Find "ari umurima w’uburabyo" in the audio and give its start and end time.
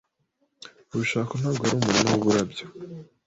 1.65-2.65